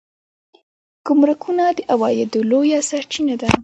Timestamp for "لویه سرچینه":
2.51-3.35